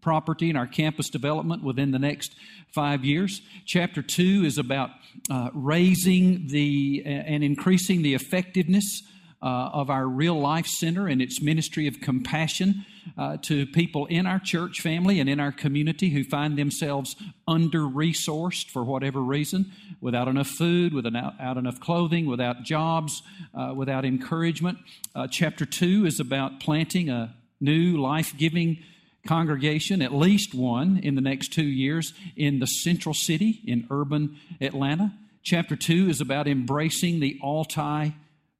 [0.00, 2.34] property and our campus development within the next
[2.74, 3.40] five years.
[3.64, 4.90] Chapter 2 is about
[5.30, 9.02] uh, raising the and increasing the effectiveness
[9.40, 12.84] uh, of our Real Life Center and its ministry of compassion
[13.16, 17.80] uh, to people in our church family and in our community who find themselves under
[17.80, 23.22] resourced for whatever reason, without enough food, without enough clothing, without jobs,
[23.54, 24.78] uh, without encouragement.
[25.14, 28.78] Uh, chapter 2 is about planting a new life giving
[29.26, 34.36] congregation, at least one in the next two years, in the central city in urban
[34.60, 35.12] Atlanta.
[35.42, 38.14] Chapter 2 is about embracing the Altai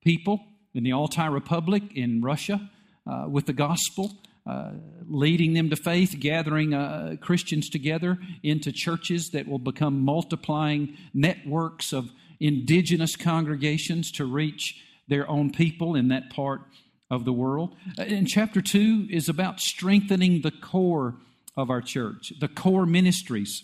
[0.05, 2.71] people in the Altai Republic in Russia
[3.07, 4.13] uh, with the gospel,
[4.45, 4.73] uh,
[5.07, 11.93] leading them to faith, gathering uh, Christians together into churches that will become multiplying networks
[11.93, 12.11] of
[12.41, 16.63] indigenous congregations to reach their own people in that part
[17.11, 17.77] of the world.
[17.99, 21.17] Uh, and chapter 2 is about strengthening the core
[21.57, 23.63] of our church, the core ministries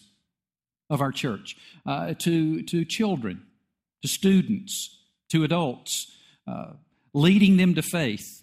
[0.90, 1.56] of our church
[1.86, 3.42] uh, to, to children,
[4.02, 4.96] to students,
[5.30, 6.06] to adults.
[6.46, 6.72] Uh,
[7.12, 8.37] leading them to faith,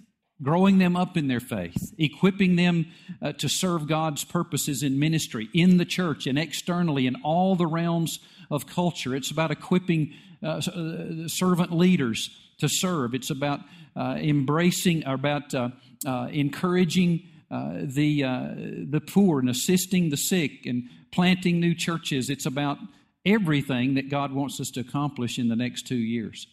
[0.46, 2.86] growing them up in their faith, equipping them
[3.20, 7.66] uh, to serve God's purposes in ministry, in the church, and externally, in all the
[7.66, 8.20] realms
[8.52, 9.16] of culture.
[9.16, 10.14] It's about equipping
[10.44, 12.30] uh, uh servant leaders
[12.60, 13.16] to serve.
[13.16, 13.62] It's about
[13.96, 15.70] uh, embracing, about uh,
[16.06, 22.30] uh, encouraging the, the poor and assisting the sick and planting new churches.
[22.30, 22.78] It's about
[23.26, 26.46] everything that God wants us to accomplish in the next two years.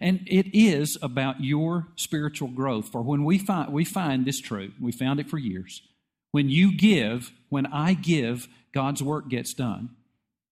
[0.00, 2.88] And it is about your spiritual growth.
[2.88, 5.82] For when we find, we find this true, we found it for years.
[6.30, 9.90] When you give, when I give, God's work gets done.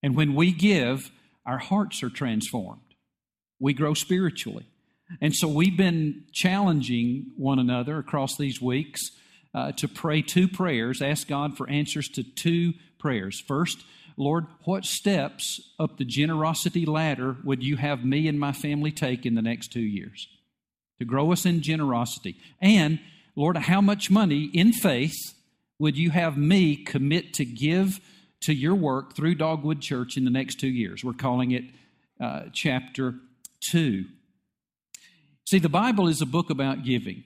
[0.03, 1.11] And when we give,
[1.45, 2.81] our hearts are transformed.
[3.61, 4.67] We grow spiritually.
[5.21, 9.01] And so we've been challenging one another across these weeks
[9.55, 13.41] uh, to pray two prayers, ask God for answers to two prayers.
[13.41, 13.85] First,
[14.17, 19.27] Lord, what steps up the generosity ladder would you have me and my family take
[19.27, 20.29] in the next two years
[20.99, 22.37] to grow us in generosity?
[22.61, 22.99] And,
[23.35, 25.17] Lord, how much money in faith
[25.79, 28.01] would you have me commit to give
[28.43, 31.05] to your work through Dogwood Church in the next two years?
[31.05, 31.65] We're calling it
[32.19, 33.17] uh, chapter
[33.71, 34.05] 2.
[35.49, 37.25] See, the Bible is a book about giving.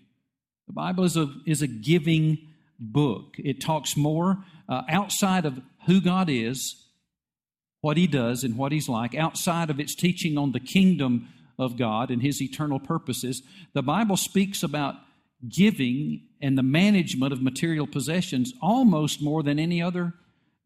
[0.66, 2.38] The Bible is a, is a giving
[2.80, 3.36] book.
[3.38, 6.76] It talks more uh, outside of who God is
[7.80, 11.78] what he does and what he's like, outside of its teaching on the kingdom of
[11.78, 13.42] God and his eternal purposes,
[13.72, 14.96] the Bible speaks about
[15.48, 20.12] giving and the management of material possessions almost more than any other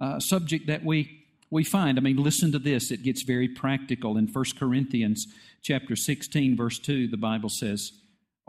[0.00, 1.20] uh, subject that we
[1.50, 1.98] we find.
[1.98, 2.90] I mean, listen to this.
[2.90, 4.16] It gets very practical.
[4.16, 5.26] In 1 Corinthians
[5.62, 7.92] chapter 16, verse 2, the Bible says,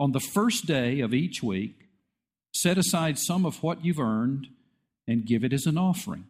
[0.00, 1.88] On the first day of each week,
[2.52, 4.48] set aside some of what you've earned
[5.06, 6.24] and give it as an offering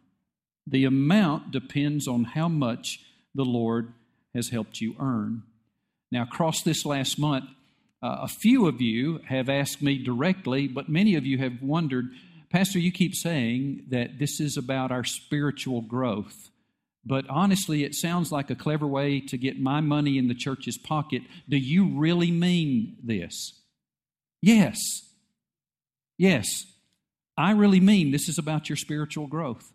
[0.69, 2.99] the amount depends on how much
[3.33, 3.93] the Lord
[4.35, 5.43] has helped you earn.
[6.11, 7.45] Now, across this last month,
[8.01, 12.05] uh, a few of you have asked me directly, but many of you have wondered,
[12.51, 16.49] Pastor, you keep saying that this is about our spiritual growth.
[17.05, 20.77] But honestly, it sounds like a clever way to get my money in the church's
[20.77, 21.21] pocket.
[21.47, 23.61] Do you really mean this?
[24.41, 24.77] Yes.
[26.17, 26.45] Yes.
[27.37, 29.71] I really mean this is about your spiritual growth.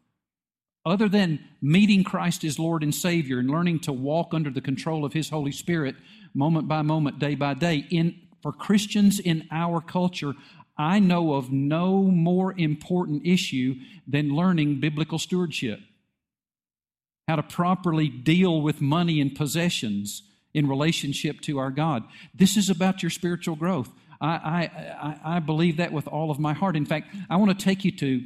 [0.85, 5.05] Other than meeting Christ as Lord and Savior and learning to walk under the control
[5.05, 5.97] of His Holy Spirit
[6.35, 10.35] moment by moment, day by day, in, for Christians in our culture,
[10.77, 13.77] I know of no more important issue
[14.07, 15.81] than learning biblical stewardship.
[17.29, 20.23] How to properly deal with money and possessions
[20.55, 22.05] in relationship to our God.
[22.35, 23.91] This is about your spiritual growth.
[24.21, 24.71] I,
[25.03, 26.77] I, I believe that with all of my heart.
[26.77, 28.23] In fact, I want to take you to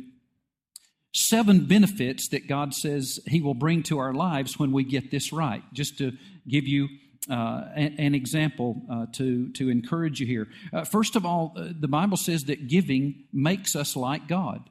[1.17, 5.33] seven benefits that God says He will bring to our lives when we get this
[5.33, 6.13] right, just to
[6.49, 6.89] give you
[7.31, 10.47] uh, an, an, example uh, to, to encourage you here.
[10.73, 14.69] Uh, first of all, uh, the Bible says that giving makes us like God.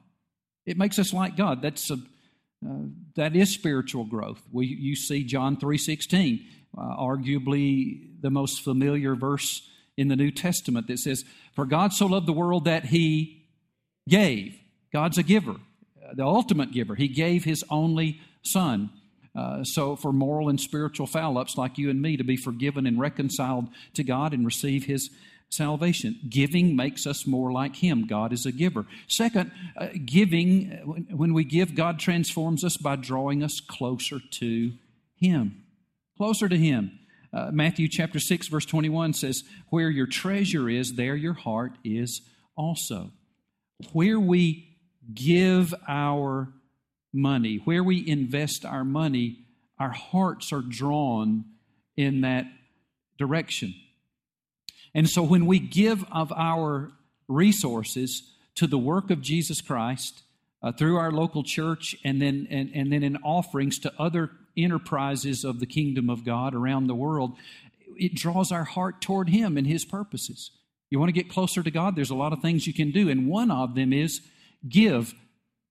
[0.64, 1.60] It makes us like God.
[1.60, 1.98] That's a,
[2.66, 4.40] uh, that is spiritual growth.
[4.50, 6.46] We, you see John 3.16,
[6.76, 12.06] uh, arguably the most familiar verse in the New Testament that says, For God so
[12.06, 13.44] loved the world that he
[14.08, 14.58] gave.
[14.92, 15.56] God's a giver,
[16.14, 16.94] the ultimate giver.
[16.94, 18.90] He gave his only son.
[19.36, 22.86] Uh, so, for moral and spiritual foul ups like you and me to be forgiven
[22.86, 25.10] and reconciled to God and receive His
[25.50, 26.18] salvation.
[26.28, 28.06] Giving makes us more like Him.
[28.06, 28.86] God is a giver.
[29.08, 30.70] Second, uh, giving,
[31.10, 34.72] when we give, God transforms us by drawing us closer to
[35.16, 35.64] Him.
[36.16, 36.98] Closer to Him.
[37.30, 42.22] Uh, Matthew chapter 6, verse 21 says, Where your treasure is, there your heart is
[42.56, 43.10] also.
[43.92, 44.65] Where we
[45.14, 46.48] give our
[47.12, 49.38] money, where we invest our money,
[49.78, 51.44] our hearts are drawn
[51.96, 52.46] in that
[53.18, 53.74] direction.
[54.94, 56.90] And so when we give of our
[57.28, 58.22] resources
[58.54, 60.22] to the work of Jesus Christ
[60.62, 65.44] uh, through our local church and then, and, and then in offerings to other enterprises
[65.44, 67.36] of the kingdom of God around the world,
[67.96, 70.50] it draws our heart toward Him and His purposes.
[70.90, 71.96] You want to get closer to God?
[71.96, 74.20] There's a lot of things you can do, and one of them is
[74.68, 75.14] give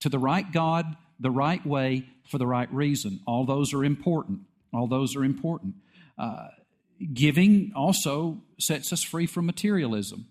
[0.01, 0.85] to the right God,
[1.19, 3.19] the right way, for the right reason.
[3.27, 4.41] All those are important.
[4.73, 5.75] All those are important.
[6.17, 6.47] Uh,
[7.13, 10.27] giving also sets us free from materialism.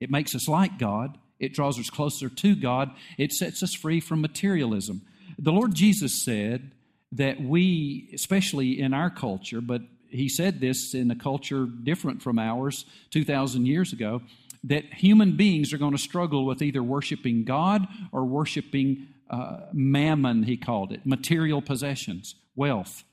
[0.00, 1.18] It makes us like God.
[1.38, 2.90] It draws us closer to God.
[3.16, 5.02] It sets us free from materialism.
[5.38, 6.72] The Lord Jesus said
[7.12, 12.38] that we, especially in our culture, but he said this in a culture different from
[12.38, 14.22] ours 2,000 years ago,
[14.64, 20.44] that human beings are going to struggle with either worshiping God or worshiping uh, mammon,
[20.44, 23.04] he called it, material possessions, wealth.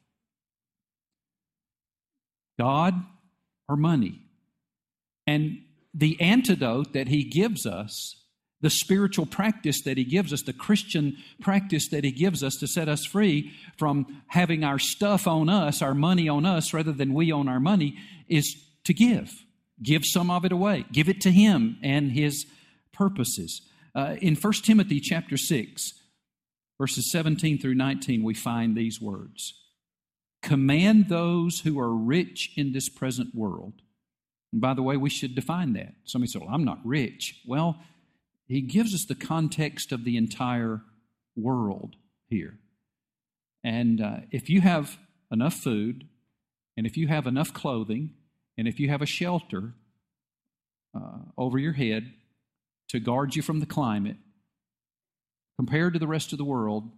[2.57, 2.93] God
[3.67, 4.21] or money.
[5.27, 5.59] And
[5.93, 8.15] the antidote that he gives us,
[8.61, 12.67] the spiritual practice that he gives us, the Christian practice that he gives us to
[12.67, 17.13] set us free from having our stuff on us, our money on us, rather than
[17.13, 18.55] we own our money, is
[18.85, 19.31] to give.
[19.81, 20.85] Give some of it away.
[20.91, 22.45] Give it to him and his
[22.93, 23.61] purposes.
[23.93, 25.93] Uh, in 1 Timothy chapter 6,
[26.79, 29.53] verses 17 through 19, we find these words
[30.41, 33.81] Command those who are rich in this present world.
[34.51, 35.95] And by the way, we should define that.
[36.05, 37.41] Somebody said, Well, I'm not rich.
[37.47, 37.77] Well,
[38.47, 40.81] he gives us the context of the entire
[41.35, 41.95] world
[42.27, 42.59] here.
[43.63, 44.99] And uh, if you have
[45.31, 46.07] enough food,
[46.77, 48.11] and if you have enough clothing,
[48.57, 49.73] and if you have a shelter
[50.95, 52.13] uh, over your head
[52.89, 54.17] to guard you from the climate,
[55.57, 56.89] compared to the rest of the world,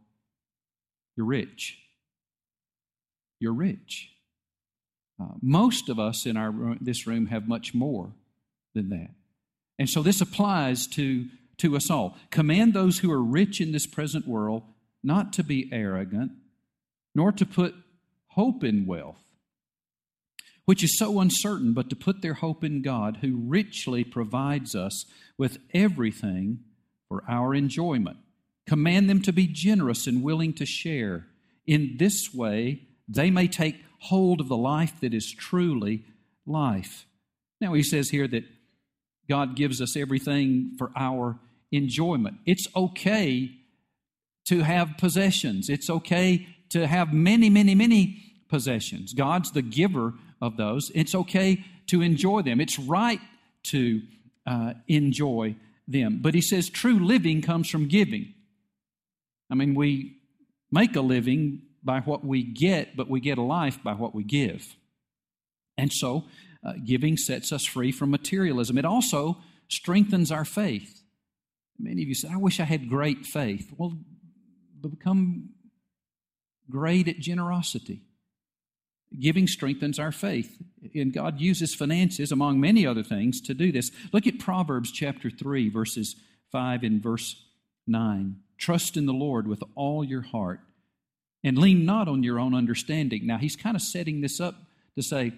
[1.15, 1.77] you're rich.
[3.40, 4.11] You're rich.
[5.19, 8.14] Uh, most of us in our this room have much more
[8.76, 9.09] than that.
[9.80, 11.26] And so this applies to,
[11.57, 12.18] to us all.
[12.30, 14.64] Command those who are rich in this present world
[15.04, 16.31] not to be arrogant,
[17.16, 17.76] nor to put
[18.30, 19.23] hope in wealth,
[20.68, 25.06] which is so uncertain, but to put their hope in God, who richly provides us
[25.38, 26.59] with everything
[27.07, 28.18] for our enjoyment.
[28.68, 31.26] Command them to be generous and willing to share.
[31.66, 36.04] In this way, they may take hold of the life that is truly
[36.45, 37.06] life.
[37.62, 38.44] Now, he says here that
[39.30, 41.40] God gives us everything for our
[41.71, 42.40] enjoyment.
[42.45, 43.52] It's okay
[44.47, 49.14] to have possessions, it's okay to have many, many, many possessions.
[49.14, 50.92] God's the giver of those.
[50.94, 53.22] It's okay to enjoy them, it's right
[53.64, 54.02] to
[54.46, 55.56] uh, enjoy
[55.88, 56.20] them.
[56.22, 58.34] But he says true living comes from giving.
[59.50, 60.18] I mean, we
[60.72, 64.24] make a living by what we get, but we get a life by what we
[64.24, 64.66] give.
[65.78, 66.26] And so,
[66.66, 68.78] uh, giving sets us free from materialism.
[68.78, 69.38] It also
[69.70, 71.02] strengthens our faith.
[71.80, 73.72] Many of you say, I wish I had great faith.
[73.78, 73.98] Well,
[74.82, 75.50] become
[76.70, 78.02] great at generosity.
[79.19, 80.57] Giving strengthens our faith.
[80.94, 83.92] And God uses finances, among many other things, to do this.
[84.11, 86.16] Look at Proverbs chapter 3, verses
[86.52, 87.44] 5 and verse
[87.87, 88.37] 9.
[88.57, 90.59] Trust in the Lord with all your heart
[91.44, 93.26] and lean not on your own understanding.
[93.26, 94.56] Now, he's kind of setting this up
[94.95, 95.33] to say,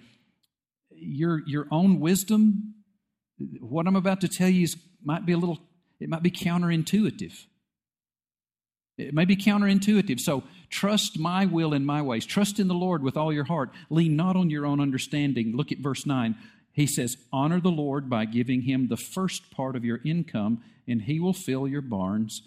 [0.90, 2.74] your, your own wisdom,
[3.60, 5.58] what I'm about to tell you is, might be a little,
[5.98, 7.46] it might be counterintuitive.
[9.00, 10.20] It may be counterintuitive.
[10.20, 12.26] So trust my will and my ways.
[12.26, 13.70] Trust in the Lord with all your heart.
[13.88, 15.56] Lean not on your own understanding.
[15.56, 16.36] Look at verse 9.
[16.72, 21.02] He says, Honor the Lord by giving him the first part of your income, and
[21.02, 22.42] he will fill your barns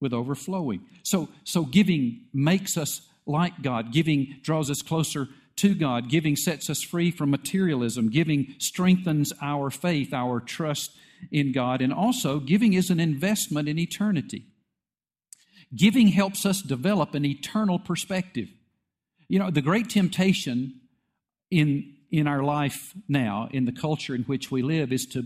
[0.00, 0.82] with overflowing.
[1.02, 3.92] So, so giving makes us like God.
[3.92, 6.08] Giving draws us closer to God.
[6.08, 8.10] Giving sets us free from materialism.
[8.10, 10.92] Giving strengthens our faith, our trust
[11.32, 11.80] in God.
[11.80, 14.46] And also, giving is an investment in eternity.
[15.74, 18.48] Giving helps us develop an eternal perspective.
[19.28, 20.80] You know, the great temptation
[21.50, 25.24] in, in our life now, in the culture in which we live, is to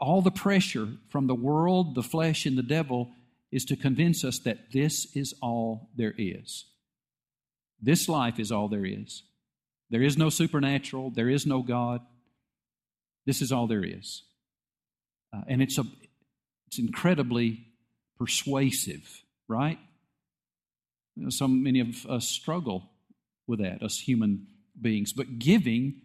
[0.00, 3.10] all the pressure from the world, the flesh, and the devil
[3.50, 6.64] is to convince us that this is all there is.
[7.80, 9.22] This life is all there is.
[9.90, 12.00] There is no supernatural, there is no God.
[13.26, 14.22] This is all there is.
[15.32, 15.84] Uh, and it's, a,
[16.66, 17.66] it's incredibly
[18.18, 19.78] persuasive, right?
[21.16, 22.90] You know, so many of us struggle
[23.46, 24.46] with that, us human
[24.80, 25.12] beings.
[25.12, 26.02] But giving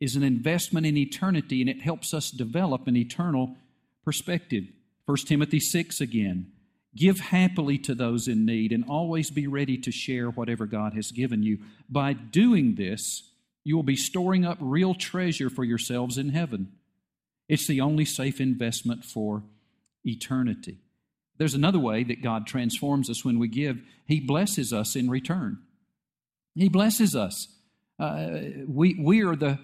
[0.00, 3.56] is an investment in eternity, and it helps us develop an eternal
[4.04, 4.64] perspective.
[5.06, 6.52] 1 Timothy 6 again.
[6.94, 11.10] Give happily to those in need and always be ready to share whatever God has
[11.10, 11.58] given you.
[11.88, 13.30] By doing this,
[13.64, 16.72] you will be storing up real treasure for yourselves in heaven.
[17.48, 19.42] It's the only safe investment for
[20.04, 20.78] eternity.
[21.38, 23.80] There's another way that God transforms us when we give.
[24.06, 25.58] He blesses us in return.
[26.54, 27.48] He blesses us.
[27.98, 29.58] Uh, we, we are the,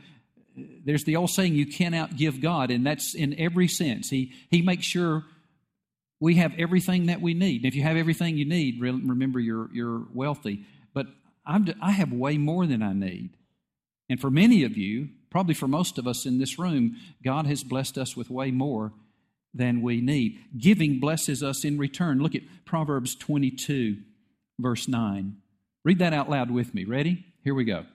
[0.57, 4.09] there's the old saying, you cannot give God, and that's in every sense.
[4.09, 5.25] He, he makes sure
[6.21, 7.63] we have everything that we need.
[7.63, 10.65] And if you have everything you need, remember you're, you're wealthy.
[10.95, 11.07] But
[11.47, 13.31] I'm, I have way more than I need.
[14.09, 17.63] And for many of you, probably for most of us in this room, God has
[17.63, 18.93] blessed us with way more
[19.55, 20.39] than we need.
[20.57, 22.21] Giving blesses us in return.
[22.21, 23.99] Look at Proverbs 22,
[24.59, 25.37] verse 9.
[25.85, 26.85] Read that out loud with me.
[26.85, 27.25] Ready?
[27.45, 27.87] Here we go.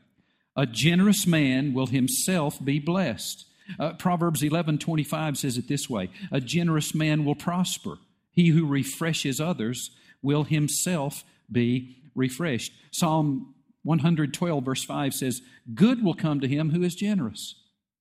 [0.55, 3.45] A generous man will himself be blessed.
[3.79, 7.97] Uh, Proverbs 11 25 says it this way A generous man will prosper.
[8.31, 9.91] He who refreshes others
[10.21, 12.73] will himself be refreshed.
[12.91, 15.41] Psalm 112, verse 5 says,
[15.73, 17.55] Good will come to him who is generous.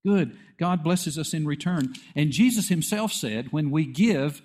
[0.04, 0.37] Good.
[0.59, 1.94] God blesses us in return.
[2.16, 4.42] And Jesus himself said, When we give,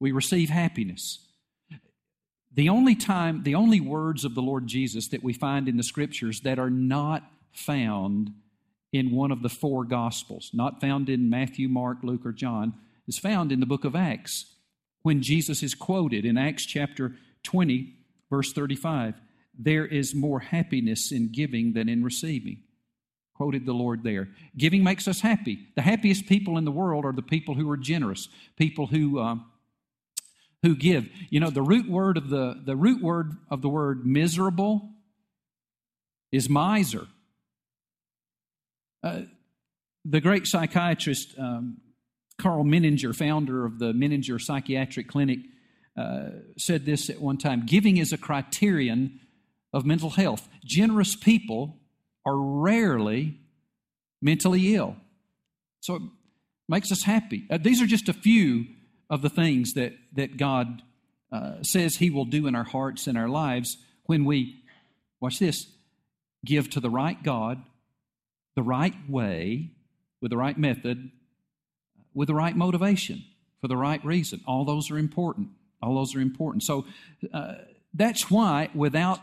[0.00, 1.20] we receive happiness.
[2.52, 5.82] The only time, the only words of the Lord Jesus that we find in the
[5.82, 7.22] scriptures that are not
[7.52, 8.30] found
[8.92, 12.74] in one of the four gospels, not found in Matthew, Mark, Luke, or John,
[13.06, 14.46] is found in the book of Acts
[15.02, 17.94] when Jesus is quoted in Acts chapter 20,
[18.30, 19.14] verse 35.
[19.58, 22.62] There is more happiness in giving than in receiving.
[23.36, 24.28] Quoted the Lord there.
[24.56, 25.68] Giving makes us happy.
[25.74, 29.18] The happiest people in the world are the people who are generous, people who.
[29.18, 29.36] Uh,
[30.62, 31.06] who give.
[31.28, 34.90] You know, the root word of the, the root word of the word miserable
[36.32, 37.06] is miser.
[39.04, 39.20] Uh,
[40.04, 41.76] the great psychiatrist um,
[42.38, 45.38] Karl Menninger, founder of the Menninger Psychiatric Clinic,
[45.96, 49.20] uh, said this at one time Giving is a criterion
[49.72, 50.48] of mental health.
[50.64, 51.78] Generous people
[52.26, 53.38] are rarely
[54.20, 54.96] mentally ill.
[55.80, 56.02] So it
[56.68, 57.44] makes us happy.
[57.48, 58.66] Uh, these are just a few
[59.08, 60.82] of the things that, that God
[61.32, 64.62] uh, says He will do in our hearts and our lives when we,
[65.20, 65.66] watch this,
[66.44, 67.62] give to the right God
[68.56, 69.70] the right way,
[70.20, 71.10] with the right method,
[72.14, 73.22] with the right motivation,
[73.60, 74.40] for the right reason.
[74.46, 75.48] All those are important.
[75.82, 76.62] All those are important.
[76.62, 76.86] So
[77.32, 77.56] uh,
[77.92, 79.20] that's why, without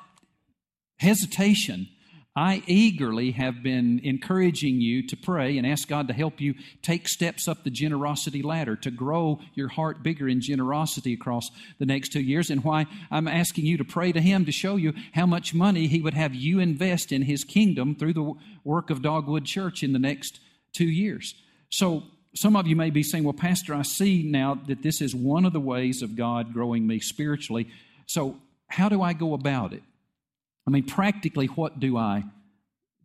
[0.98, 1.90] hesitation,
[2.36, 7.08] I eagerly have been encouraging you to pray and ask God to help you take
[7.08, 12.12] steps up the generosity ladder, to grow your heart bigger in generosity across the next
[12.12, 15.28] two years, and why I'm asking you to pray to Him to show you how
[15.28, 19.46] much money He would have you invest in His kingdom through the work of Dogwood
[19.46, 20.40] Church in the next
[20.74, 21.36] two years.
[21.70, 22.04] So,
[22.36, 25.46] some of you may be saying, Well, Pastor, I see now that this is one
[25.46, 27.68] of the ways of God growing me spiritually.
[28.08, 29.84] So, how do I go about it?
[30.66, 32.24] I mean, practically, what do I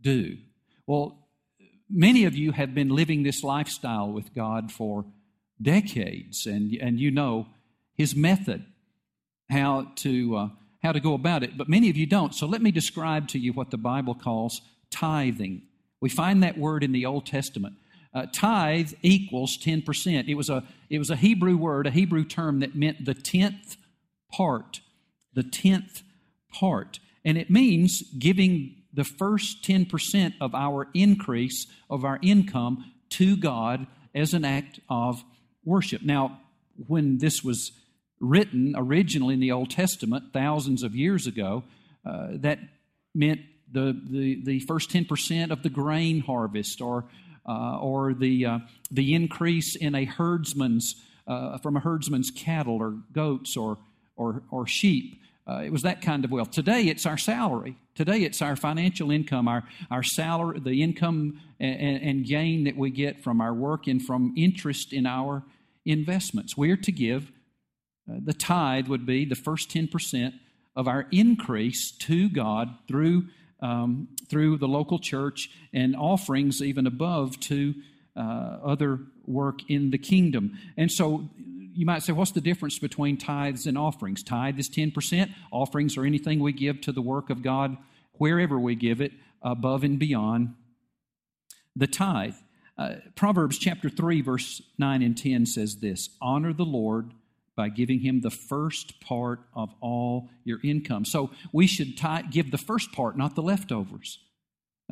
[0.01, 0.37] do?
[0.87, 1.29] Well,
[1.91, 5.05] many of you have been living this lifestyle with God for
[5.61, 7.47] decades, and, and you know
[7.95, 8.65] His method,
[9.51, 10.49] how to, uh,
[10.83, 12.35] how to go about it, but many of you don't.
[12.35, 14.61] So let me describe to you what the Bible calls
[14.91, 15.63] tithing.
[16.01, 17.75] We find that word in the Old Testament.
[18.15, 20.29] Uh, tithe equals 10%.
[20.29, 23.77] It was, a, it was a Hebrew word, a Hebrew term that meant the tenth
[24.33, 24.81] part.
[25.35, 26.03] The tenth
[26.53, 27.01] part.
[27.29, 33.87] And it means giving the first 10% of our increase of our income to God
[34.15, 35.23] as an act of
[35.63, 36.01] worship.
[36.03, 36.41] Now,
[36.87, 37.73] when this was
[38.19, 41.65] written originally in the Old Testament, thousands of years ago,
[42.03, 42.61] uh, that
[43.15, 47.05] meant the, the, the first 10% of the grain harvest or,
[47.47, 48.59] uh, or the, uh,
[48.91, 50.95] the increase in a herdsman's,
[51.27, 53.77] uh, from a herdsman's cattle or goats or,
[54.17, 55.21] or, or sheep.
[55.49, 56.51] Uh, it was that kind of wealth.
[56.51, 57.77] Today, it's our salary.
[57.95, 62.91] Today, it's our financial income, our, our salary, the income and, and gain that we
[62.91, 65.43] get from our work and from interest in our
[65.87, 66.55] investments.
[66.55, 67.33] We're to give,
[68.11, 70.35] uh, the tithe would be the first 10%
[70.77, 73.29] of our increase to God through,
[73.63, 77.75] um, through the local church and offerings even above to
[78.15, 80.59] uh, other work in the kingdom.
[80.77, 81.31] And so
[81.79, 84.25] you might say, what's the difference between tithes and offerings?
[84.25, 87.77] Tithe is 10%, offerings are anything we give to the work of God
[88.15, 90.57] wherever we give it, above and beyond
[91.77, 92.35] the tithe.
[92.77, 97.13] Uh, Proverbs chapter 3, verse 9 and 10 says this Honor the Lord
[97.55, 101.05] by giving him the first part of all your income.
[101.05, 104.19] So we should tithe, give the first part, not the leftovers.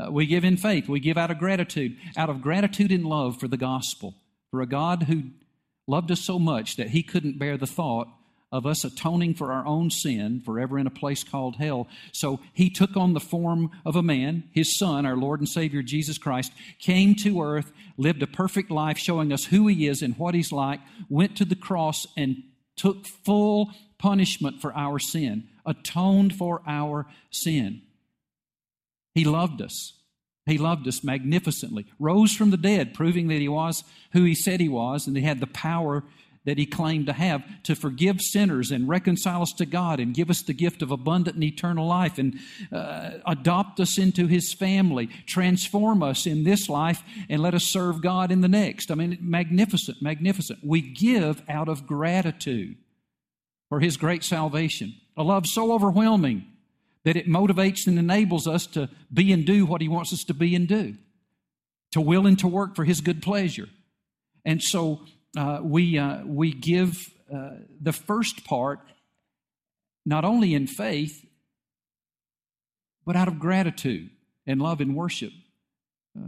[0.00, 3.40] Uh, we give in faith, we give out of gratitude, out of gratitude and love
[3.40, 4.14] for the gospel,
[4.52, 5.30] for a God who
[5.86, 8.08] loved us so much that he couldn't bear the thought
[8.52, 11.88] of us atoning for our own sin forever in a place called hell.
[12.12, 15.82] So he took on the form of a man, his son, our Lord and Savior
[15.82, 20.16] Jesus Christ, came to earth, lived a perfect life showing us who he is and
[20.16, 22.42] what he's like, went to the cross and
[22.76, 27.82] took full punishment for our sin, atoned for our sin.
[29.14, 29.95] He loved us.
[30.46, 34.60] He loved us magnificently, rose from the dead, proving that he was who he said
[34.60, 36.04] he was, and he had the power
[36.44, 40.30] that he claimed to have to forgive sinners and reconcile us to God and give
[40.30, 42.38] us the gift of abundant and eternal life and
[42.72, 48.00] uh, adopt us into his family, transform us in this life, and let us serve
[48.00, 48.92] God in the next.
[48.92, 50.60] I mean, magnificent, magnificent.
[50.62, 52.76] We give out of gratitude
[53.68, 54.94] for his great salvation.
[55.16, 56.44] A love so overwhelming
[57.06, 60.34] that it motivates and enables us to be and do what he wants us to
[60.34, 60.96] be and do,
[61.92, 63.68] to will and to work for his good pleasure.
[64.44, 65.02] And so
[65.38, 66.96] uh, we, uh, we give
[67.32, 68.80] uh, the first part
[70.04, 71.24] not only in faith,
[73.04, 74.10] but out of gratitude
[74.44, 75.32] and love and worship
[76.18, 76.22] uh,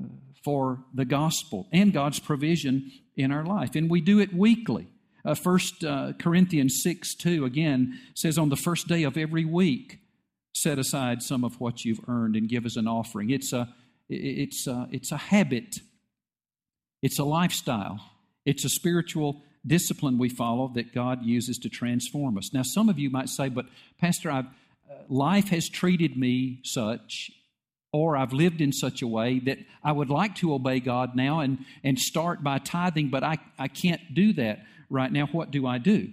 [0.44, 3.74] for the gospel and God's provision in our life.
[3.74, 4.86] And we do it weekly.
[5.24, 9.98] Uh, first uh, Corinthians 6 2 again says, On the first day of every week,
[10.62, 13.30] set aside some of what you've earned and give as an offering.
[13.30, 13.68] It's a,
[14.08, 15.76] it's a, it's a habit,
[17.02, 18.00] it's a lifestyle.
[18.44, 22.54] It's a spiritual discipline we follow that God uses to transform us.
[22.54, 23.66] Now, some of you might say, but
[24.00, 27.30] Pastor, I've, uh, life has treated me such,
[27.92, 31.40] or I've lived in such a way that I would like to obey God now
[31.40, 35.26] and, and start by tithing, but I, I can't do that right now.
[35.26, 36.08] What do I do?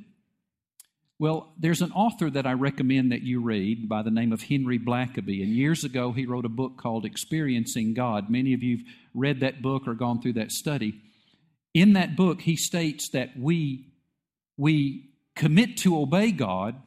[1.17, 4.78] Well, there's an author that I recommend that you read by the name of Henry
[4.78, 5.41] Blackaby.
[5.41, 8.30] And years ago, he wrote a book called Experiencing God.
[8.30, 11.01] Many of you have read that book or gone through that study
[11.75, 13.89] in that book, he states that we,
[14.58, 16.82] we commit to obey God,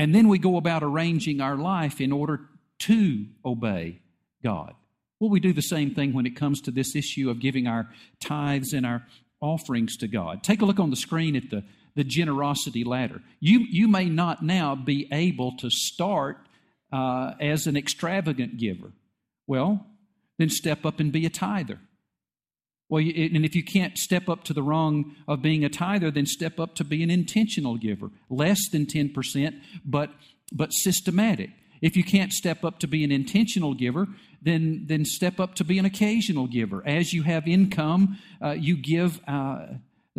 [0.00, 2.40] and then we go about arranging our life in order
[2.80, 4.00] to obey
[4.42, 4.74] God.
[5.20, 7.88] Well, we do the same thing when it comes to this issue of giving our
[8.20, 9.06] tithes and our
[9.40, 10.42] offerings to God.
[10.42, 11.62] Take a look on the screen at the,
[11.96, 13.22] the generosity ladder.
[13.40, 16.38] You, you may not now be able to start
[16.92, 18.92] uh, as an extravagant giver.
[19.46, 19.84] Well,
[20.38, 21.80] then step up and be a tither.
[22.88, 26.26] Well, and if you can't step up to the wrong of being a tither, then
[26.26, 28.10] step up to be an intentional giver.
[28.30, 30.10] Less than 10%, but,
[30.52, 31.50] but systematic.
[31.82, 34.06] If you can't step up to be an intentional giver,
[34.40, 36.86] then, then step up to be an occasional giver.
[36.86, 39.66] As you have income, uh, you give uh,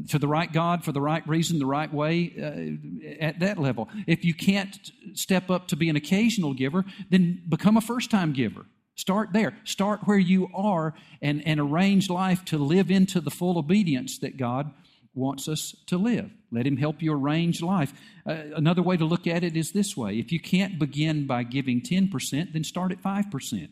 [0.09, 3.89] to the right God for the right reason, the right way uh, at that level.
[4.05, 8.33] If you can't step up to be an occasional giver, then become a first time
[8.33, 8.65] giver.
[8.95, 9.55] Start there.
[9.63, 14.37] Start where you are and, and arrange life to live into the full obedience that
[14.37, 14.71] God
[15.13, 16.31] wants us to live.
[16.51, 17.93] Let Him help you arrange life.
[18.25, 21.43] Uh, another way to look at it is this way if you can't begin by
[21.43, 23.69] giving 10%, then start at 5%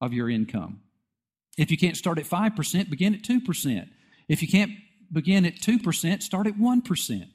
[0.00, 0.80] of your income.
[1.58, 3.88] If you can't start at 5%, begin at 2%.
[4.28, 4.72] If you can't
[5.12, 7.28] begin at 2%, start at 1%.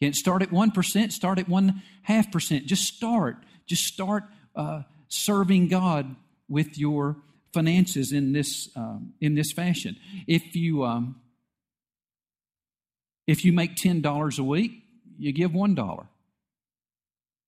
[0.00, 2.64] Can't start at 1%, start at 1.5%.
[2.66, 3.36] Just start.
[3.66, 6.16] Just start uh, serving God
[6.48, 7.16] with your
[7.52, 9.96] finances in this um, in this fashion.
[10.26, 11.20] If you um,
[13.26, 14.82] if you make ten dollars a week,
[15.16, 16.06] you give one dollar.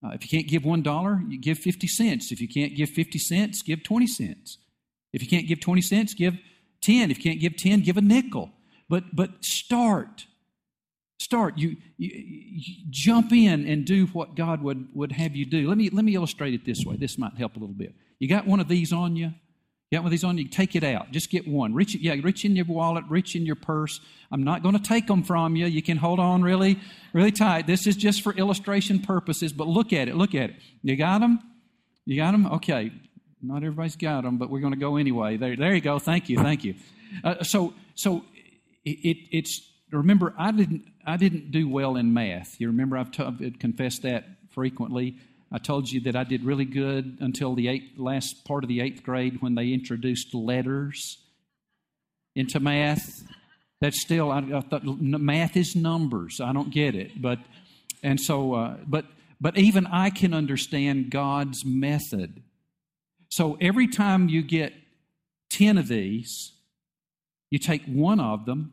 [0.04, 2.30] Uh, if you can't give one dollar, you give 50 cents.
[2.30, 4.58] If you can't give 50 cents, give 20 cents.
[5.12, 6.34] If you can't give 20 cents, give
[6.82, 7.10] 10.
[7.10, 8.52] If you can't give 10, give a nickel.
[8.88, 10.26] But, but start.
[11.18, 11.58] Start.
[11.58, 15.68] You, you, you, jump in and do what God would, would have you do.
[15.68, 16.96] Let me, let me illustrate it this way.
[16.96, 17.94] This might help a little bit.
[18.18, 19.32] You got one of these on you?
[19.90, 20.48] You got one of these on you?
[20.48, 21.12] Take it out.
[21.12, 21.72] Just get one.
[21.72, 24.00] Reach, yeah, reach in your wallet, reach in your purse.
[24.32, 25.66] I'm not going to take them from you.
[25.66, 26.80] You can hold on really,
[27.12, 27.66] really tight.
[27.68, 30.16] This is just for illustration purposes, but look at it.
[30.16, 30.56] Look at it.
[30.82, 31.38] You got them?
[32.04, 32.46] You got them?
[32.46, 32.90] Okay.
[33.40, 35.36] Not everybody's got them, but we're going to go anyway.
[35.36, 36.00] There, there you go.
[36.00, 36.38] Thank you.
[36.38, 36.74] Thank you.
[37.22, 38.24] Uh, so, so
[38.86, 42.60] it, it, it's remember I didn't I didn't do well in math.
[42.60, 45.16] You remember I've, t- I've confessed that frequently.
[45.52, 48.80] I told you that I did really good until the eighth, last part of the
[48.80, 51.18] eighth grade when they introduced letters
[52.34, 53.22] into math.
[53.80, 56.40] That's still I, I thought math is numbers.
[56.40, 57.38] I don't get it, but
[58.02, 59.04] and so uh, but
[59.40, 62.42] but even I can understand God's method.
[63.30, 64.72] So every time you get
[65.50, 66.52] ten of these,
[67.50, 68.72] you take one of them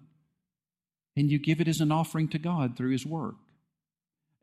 [1.16, 3.36] and you give it as an offering to God through His work.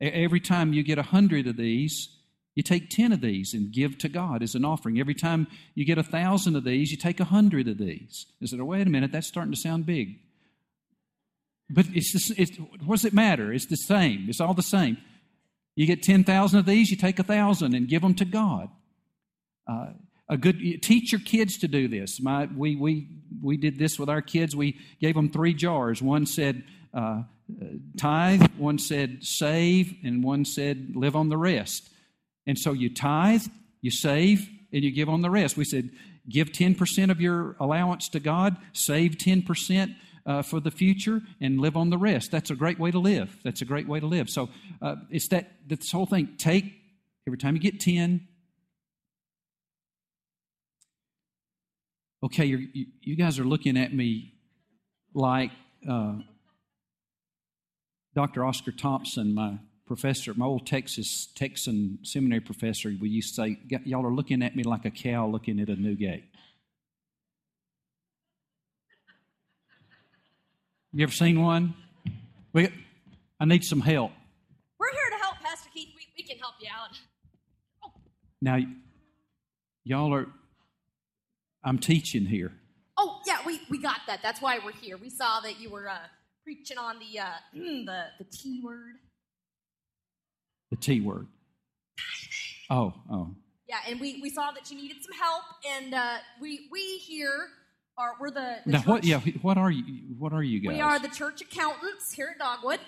[0.00, 2.08] Every time you get a hundred of these,
[2.54, 4.98] you take 10 of these and give to God as an offering.
[4.98, 8.26] Every time you get a thousand of these, you take a hundred of these.
[8.40, 10.18] You say, wait a minute, that's starting to sound big.
[11.68, 13.52] But it's, just, it's what does it matter?
[13.52, 14.26] It's the same.
[14.28, 14.98] It's all the same.
[15.76, 18.68] You get 10,000 of these, you take a thousand and give them to God.
[19.66, 19.92] Uh,
[20.30, 22.20] a good teach your kids to do this.
[22.20, 23.08] My, we, we,
[23.42, 24.54] we did this with our kids.
[24.54, 26.00] We gave them three jars.
[26.00, 26.62] One said
[26.94, 27.24] uh,
[27.98, 31.90] tithe, one said save, and one said live on the rest.
[32.46, 33.42] And so you tithe,
[33.82, 35.56] you save, and you give on the rest.
[35.56, 35.90] We said
[36.28, 39.96] give 10% of your allowance to God, save 10%.
[40.26, 42.30] Uh, for the future and live on the rest.
[42.30, 43.34] That's a great way to live.
[43.42, 44.28] That's a great way to live.
[44.28, 44.50] So
[44.82, 46.34] uh, it's that this whole thing.
[46.36, 46.74] Take
[47.26, 48.28] every time you get ten,
[52.22, 52.68] okay, you
[53.00, 54.34] you guys are looking at me
[55.14, 55.50] like
[55.88, 56.14] uh,
[58.14, 58.44] Dr.
[58.44, 64.06] Oscar Thompson, my professor, my old Texas Texan seminary professor, we used to say, "Y'all
[64.06, 66.24] are looking at me like a cow looking at a new gate."
[70.92, 71.74] You ever seen one?
[72.52, 72.68] We,
[73.38, 74.10] I need some help.
[74.80, 75.90] We're here to help, Pastor Keith.
[75.94, 76.98] We, we can help you out.
[77.84, 77.92] Oh.
[78.42, 78.58] Now,
[79.84, 80.26] y'all are
[81.64, 82.52] I'm teaching here.
[82.96, 84.20] Oh, yeah, we, we got that.
[84.22, 84.96] That's why we're here.
[84.96, 85.98] We saw that you were uh,
[86.44, 88.96] preaching on the, uh, the, the T word.
[90.70, 91.26] The T word.
[92.70, 93.34] Oh, oh.
[93.68, 95.42] Yeah, and we, we saw that you needed some help,
[95.76, 97.48] and uh, we we here
[97.96, 98.88] are we're the, the now church.
[98.88, 99.04] what?
[99.04, 99.84] Yeah, what are you?
[100.18, 100.74] What are you guys?
[100.74, 102.80] We are the church accountants here at Dogwood,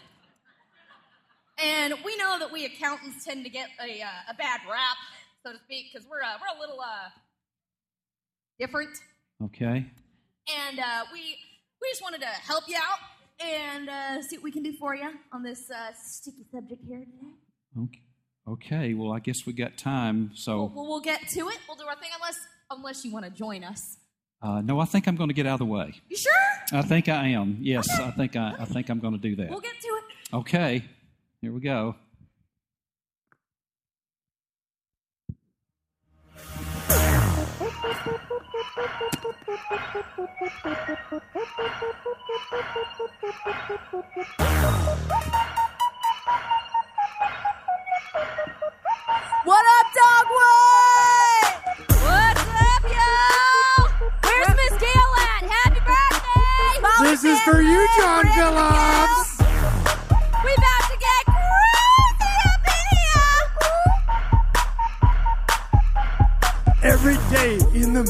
[1.62, 4.96] and we know that we accountants tend to get a, uh, a bad rap,
[5.46, 7.10] so to speak, because we're uh, we're a little uh,
[8.58, 8.90] different.
[9.44, 9.86] Okay.
[10.48, 11.36] And uh, we
[11.80, 12.98] we just wanted to help you out
[13.44, 17.00] and uh, see what we can do for you on this uh, sticky subject here
[17.00, 17.82] today.
[17.82, 18.02] Okay.
[18.48, 18.94] Okay.
[18.94, 21.58] Well, I guess we got time, so we'll, we'll get to it.
[21.68, 22.38] We'll do our thing, unless
[22.70, 23.98] unless you want to join us.
[24.42, 25.94] Uh, no, I think I'm going to get out of the way.
[26.08, 26.32] You sure?
[26.72, 27.58] I think I am.
[27.60, 28.04] Yes, okay.
[28.04, 29.50] I think I, I think I'm going to do that.
[29.50, 30.34] We'll get to it.
[30.34, 30.84] Okay.
[31.40, 31.94] Here we go.
[37.82, 37.90] What
[49.66, 51.48] up, Dogwood?
[52.02, 53.90] What's up, y'all?
[54.22, 55.42] Where's Miss Gail at?
[55.50, 57.10] Happy birthday!
[57.10, 59.31] This is for you, John Phillips.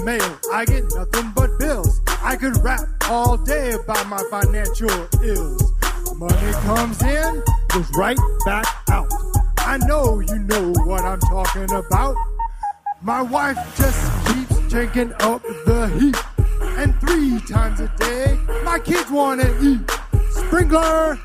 [0.04, 2.00] Mail, I get nothing but bills.
[2.22, 4.90] I could rap all day about my financial
[5.22, 5.72] ills.
[6.16, 9.10] Money comes in, goes right back out.
[9.58, 12.16] I know you know what I'm talking about.
[13.02, 16.16] My wife just keeps taking up the heat.
[16.78, 19.90] And three times a day, my kids wanna eat.
[20.30, 21.18] Sprinkler!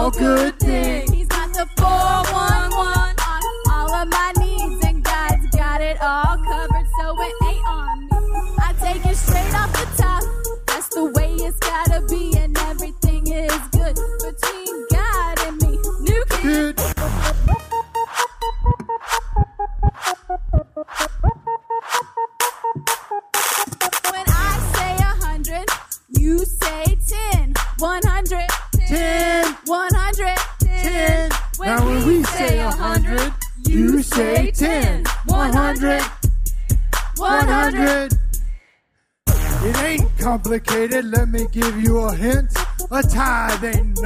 [0.00, 0.59] All good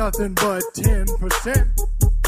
[0.04, 1.66] nothing but ten percent.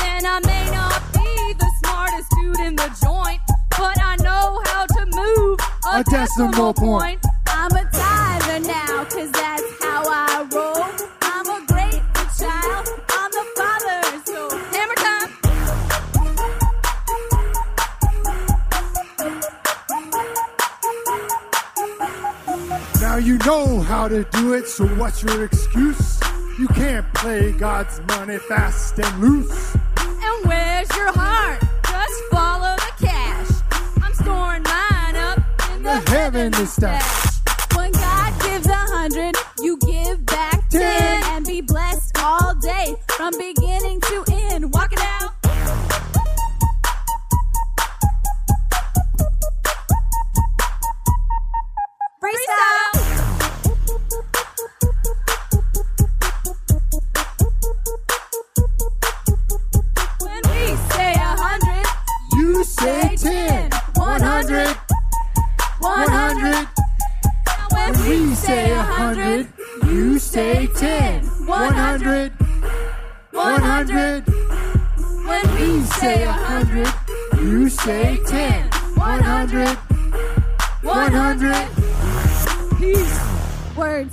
[0.01, 3.41] And I may not be the smartest dude in the joint,
[3.77, 5.59] but I know how to move
[5.93, 7.21] a, A decimal point.
[7.47, 10.85] I'm a tither now, cause that's how I roll.
[11.21, 12.89] I'm a grateful child.
[13.11, 14.51] I'm the father's soul.
[14.73, 15.31] Hammer time.
[23.03, 26.26] Now you know how to do it, so what's your excuse?
[26.59, 29.75] You can't play God's money fast and loose.
[29.99, 31.61] And where's your heart?
[31.85, 33.51] Just follow the cash.
[34.03, 35.39] I'm storing mine up
[35.73, 37.43] in the, The heavenly stash.
[37.75, 39.37] When God gives a hundred,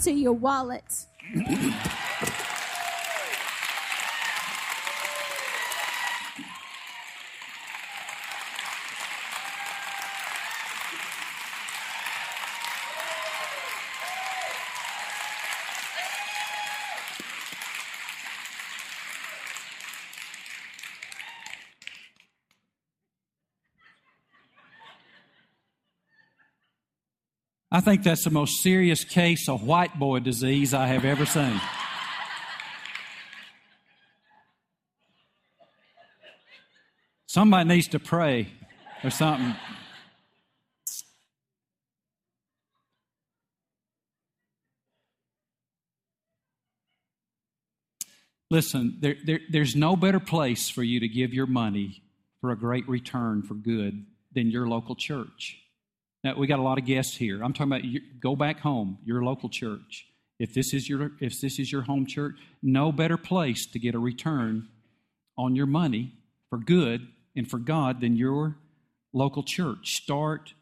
[0.03, 0.92] To your wallet.
[27.75, 31.59] I think that's the most serious case of white boy disease I have ever seen.
[37.25, 38.49] Somebody needs to pray
[39.03, 39.55] or something.
[48.51, 52.03] Listen, there, there, there's no better place for you to give your money
[52.39, 55.62] for a great return for good than your local church.
[56.23, 57.43] Now, we got a lot of guests here.
[57.43, 60.07] I'm talking about you, go back home, your local church.
[60.39, 63.95] If this is your if this is your home church, no better place to get
[63.95, 64.67] a return
[65.38, 66.13] on your money
[66.49, 68.57] for good and for God than your
[69.13, 69.95] local church.
[69.95, 70.53] Start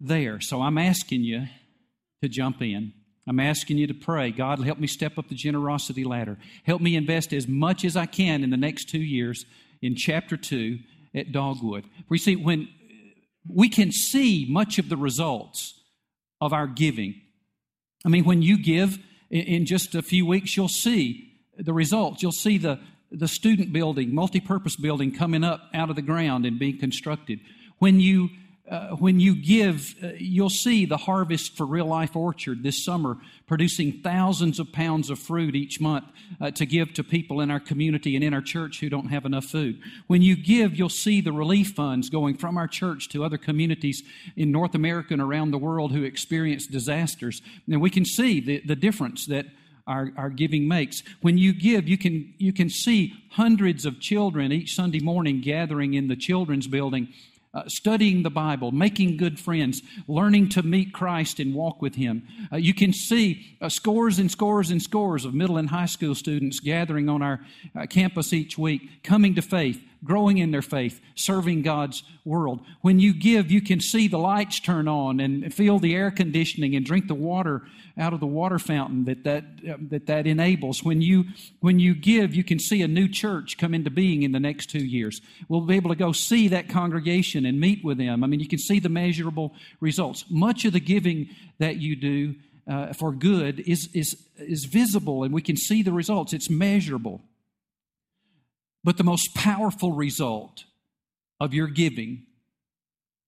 [0.00, 0.40] there.
[0.40, 1.46] So I'm asking you
[2.22, 2.92] to jump in.
[3.26, 4.32] I'm asking you to pray.
[4.32, 6.38] God, help me step up the generosity ladder.
[6.64, 9.44] Help me invest as much as I can in the next two years
[9.80, 10.80] in chapter two
[11.14, 11.84] at Dogwood.
[12.08, 12.68] We see when
[13.48, 15.80] we can see much of the results
[16.40, 17.20] of our giving.
[18.04, 18.98] I mean, when you give
[19.30, 22.22] in, just a few weeks, you'll see the results.
[22.22, 26.58] You'll see the, the student building, multi-purpose building coming up out of the ground and
[26.58, 27.40] being constructed.
[27.78, 28.30] When you
[28.70, 33.16] uh, when you give, uh, you'll see the harvest for Real Life Orchard this summer
[33.46, 36.04] producing thousands of pounds of fruit each month
[36.40, 39.24] uh, to give to people in our community and in our church who don't have
[39.24, 39.80] enough food.
[40.06, 44.02] When you give, you'll see the relief funds going from our church to other communities
[44.36, 47.42] in North America and around the world who experience disasters.
[47.66, 49.46] And we can see the, the difference that
[49.88, 51.02] our, our giving makes.
[51.20, 55.94] When you give, you can, you can see hundreds of children each Sunday morning gathering
[55.94, 57.08] in the children's building
[57.54, 62.26] uh, studying the Bible, making good friends, learning to meet Christ and walk with Him.
[62.52, 66.14] Uh, you can see uh, scores and scores and scores of middle and high school
[66.14, 67.40] students gathering on our
[67.76, 72.60] uh, campus each week, coming to faith, growing in their faith, serving God's world.
[72.80, 76.74] When you give, you can see the lights turn on and feel the air conditioning
[76.74, 77.62] and drink the water
[77.98, 80.82] out of the water fountain that that, uh, that, that enables.
[80.82, 81.24] When you,
[81.60, 84.70] when you give, you can see a new church come into being in the next
[84.70, 85.20] two years.
[85.48, 88.24] We'll be able to go see that congregation and meet with them.
[88.24, 90.24] I mean, you can see the measurable results.
[90.30, 92.34] Much of the giving that you do
[92.66, 96.32] uh, for good is, is, is visible and we can see the results.
[96.32, 97.20] It's measurable.
[98.84, 100.64] But the most powerful result
[101.40, 102.26] of your giving,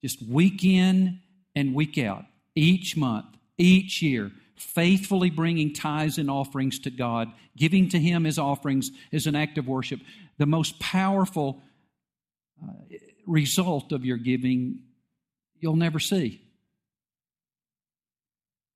[0.02, 1.20] just week in
[1.54, 7.88] and week out, each month, each year, faithfully bringing tithes and offerings to God, giving
[7.90, 10.00] to Him His offerings is an act of worship,
[10.38, 11.62] the most powerful
[12.62, 12.72] uh,
[13.26, 14.80] result of your giving
[15.60, 16.40] you'll never see.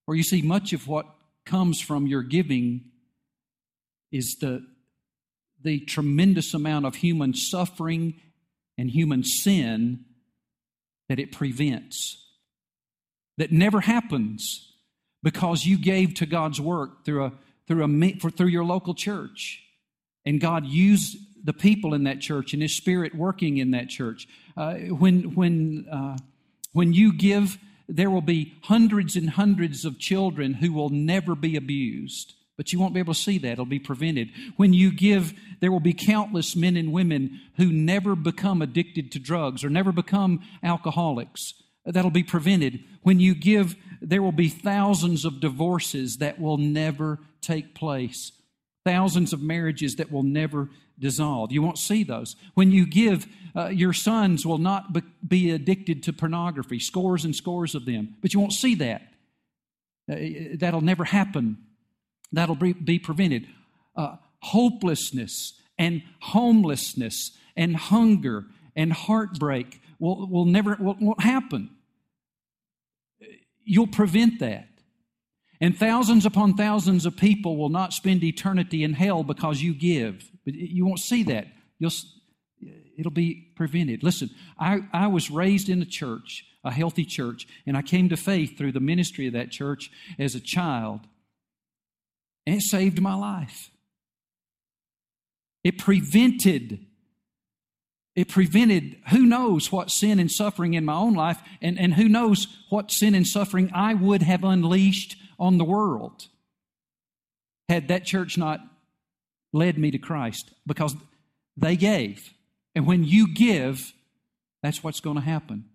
[0.07, 1.07] Or you see, much of what
[1.45, 2.87] comes from your giving
[4.11, 4.67] is the,
[5.63, 8.15] the tremendous amount of human suffering
[8.77, 10.05] and human sin
[11.09, 12.25] that it prevents,
[13.39, 14.73] that never happens
[15.23, 17.33] because you gave to God's work through a
[17.67, 19.63] through a through your local church,
[20.25, 24.29] and God used the people in that church and His Spirit working in that church.
[24.57, 26.17] Uh, when when uh,
[26.73, 31.57] when you give, there will be hundreds and hundreds of children who will never be
[31.57, 32.35] abused.
[32.59, 33.53] But you won't be able to see that.
[33.53, 34.31] It'll be prevented.
[34.57, 39.21] When you give, there will be countless men and women who never become addicted to
[39.21, 41.55] drugs or never become alcoholics.
[41.87, 42.81] That'll be prevented.
[43.03, 48.33] When you give, there will be thousands of divorces that will never take place,
[48.85, 50.69] thousands of marriages that will never
[50.99, 51.53] dissolve.
[51.53, 52.35] You won't see those.
[52.55, 54.87] When you give, uh, your sons will not
[55.27, 59.03] be addicted to pornography, scores and scores of them, but you won't see that.
[60.11, 61.59] Uh, that'll never happen
[62.33, 63.47] That'll be prevented.
[63.97, 71.71] Uh, hopelessness and homelessness and hunger and heartbreak will, will never will, won't happen.
[73.65, 74.69] You'll prevent that.
[75.61, 80.31] And thousands upon thousands of people will not spend eternity in hell because you give.
[80.45, 81.49] But you won't see that.
[81.79, 81.91] You'll,
[82.97, 84.03] it'll be prevented.
[84.03, 88.17] Listen, I, I was raised in a church, a healthy church, and I came to
[88.17, 91.01] faith through the ministry of that church as a child.
[92.49, 93.71] And it saved my life.
[95.63, 96.79] It prevented,
[98.17, 102.09] it prevented who knows what sin and suffering in my own life, and, and who
[102.09, 106.29] knows what sin and suffering I would have unleashed on the world
[107.69, 108.61] had that church not
[109.53, 110.97] led me to Christ because
[111.55, 112.33] they gave.
[112.75, 113.93] And when you give,
[114.63, 115.67] that's what's going to happen.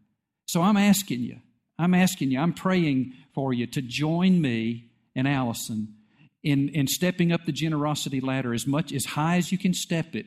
[0.48, 1.38] So I'm asking you,
[1.78, 5.98] I'm asking you, I'm praying for you to join me and Allison
[6.44, 10.16] in, in stepping up the generosity ladder as much as high as you can step
[10.16, 10.26] it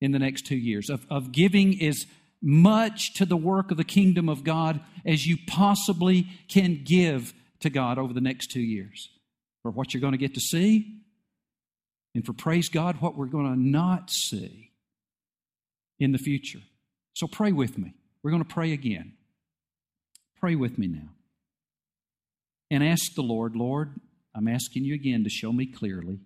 [0.00, 2.06] in the next two years, of, of giving as
[2.40, 7.70] much to the work of the kingdom of God as you possibly can give to
[7.70, 9.08] God over the next two years.
[9.62, 11.00] For what you're going to get to see,
[12.14, 14.70] and for praise God, what we're going to not see
[15.98, 16.60] in the future.
[17.14, 17.94] So pray with me.
[18.22, 19.14] We're going to pray again.
[20.38, 21.08] Pray with me now.
[22.70, 23.94] And ask the Lord, Lord,
[24.38, 26.20] I'm asking you again to show me clearly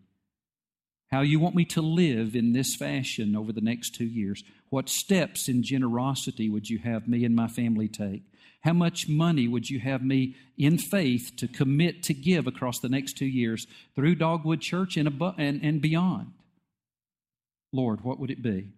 [1.11, 4.45] how you want me to live in this fashion over the next two years.
[4.69, 8.23] What steps in generosity would you have me and my family take?
[8.61, 12.91] How much money would you have me in faith to commit to give across the
[12.91, 16.33] next two years through Dogwood Church and, above, and, and beyond?
[17.73, 18.73] Lord, what would it be?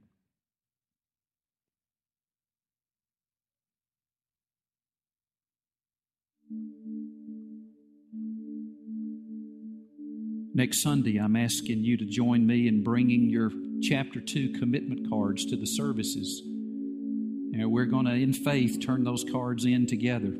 [10.56, 13.50] Next Sunday, I'm asking you to join me in bringing your
[13.82, 16.42] chapter 2 commitment cards to the services.
[16.44, 20.32] And we're going to, in faith, turn those cards in together.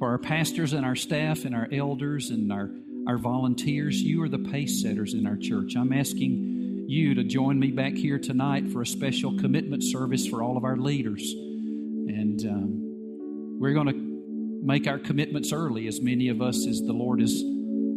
[0.00, 2.68] For our pastors and our staff and our elders and our,
[3.06, 5.76] our volunteers, you are the pace setters in our church.
[5.76, 10.42] I'm asking you to join me back here tonight for a special commitment service for
[10.42, 11.22] all of our leaders.
[11.32, 16.92] And um, we're going to make our commitments early, as many of us as the
[16.92, 17.40] Lord has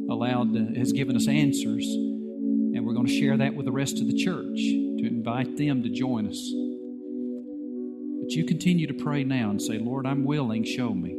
[0.10, 1.86] allowed, uh, has given us answers.
[1.86, 5.84] And we're going to share that with the rest of the church to invite them
[5.84, 6.52] to join us.
[8.22, 11.12] But you continue to pray now and say, Lord, I'm willing, show me.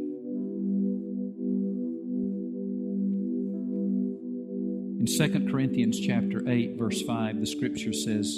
[4.99, 8.37] In 2 Corinthians chapter 8 verse 5 the scripture says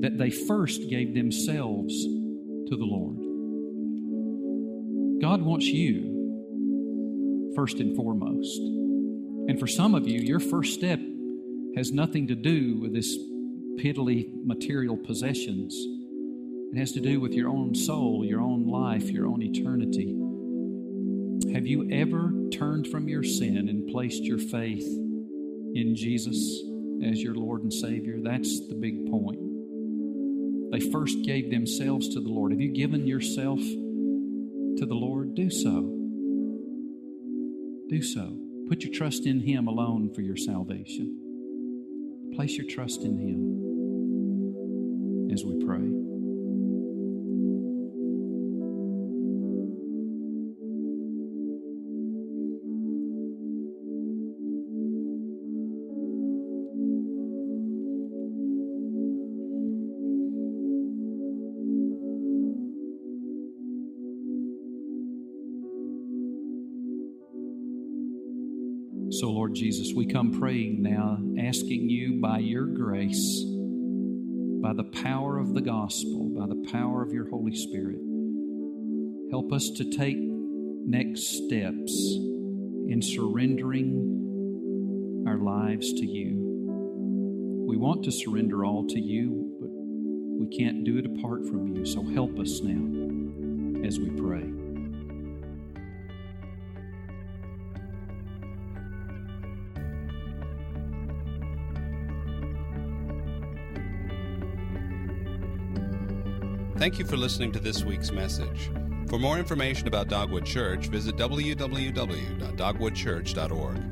[0.00, 3.16] that they first gave themselves to the Lord.
[5.20, 8.60] God wants you first and foremost.
[9.48, 11.00] And for some of you, your first step
[11.76, 13.16] has nothing to do with this
[13.78, 15.74] piddly material possessions.
[16.72, 20.16] It has to do with your own soul, your own life, your own eternity.
[21.54, 24.86] Have you ever turned from your sin and placed your faith
[25.74, 26.36] in Jesus
[27.04, 28.16] as your Lord and Savior?
[28.20, 29.38] That's the big point.
[30.72, 32.52] They first gave themselves to the Lord.
[32.52, 35.34] Have you given yourself to the Lord?
[35.34, 35.92] Do so.
[37.88, 38.45] Do so.
[38.68, 41.16] Put your trust in Him alone for your salvation.
[42.34, 43.66] Place your trust in Him.
[45.32, 45.95] as we pray.
[69.20, 73.42] So, Lord Jesus, we come praying now, asking you by your grace,
[74.60, 77.98] by the power of the gospel, by the power of your Holy Spirit,
[79.30, 81.94] help us to take next steps
[82.90, 86.34] in surrendering our lives to you.
[87.66, 89.70] We want to surrender all to you, but
[90.38, 91.86] we can't do it apart from you.
[91.86, 94.65] So help us now as we pray.
[106.86, 108.70] Thank you for listening to this week's message.
[109.08, 113.85] For more information about Dogwood Church, visit www.dogwoodchurch.org.